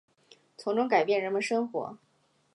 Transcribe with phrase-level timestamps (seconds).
[0.57, 1.99] 从中改变人们生活